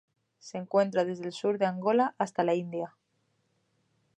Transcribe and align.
Se 0.39 0.57
encuentra 0.57 1.05
desde 1.05 1.25
el 1.25 1.31
sur 1.31 1.59
de 1.59 1.67
Angola 1.67 2.15
hasta 2.17 2.43
la 2.43 2.55
India. 2.55 2.97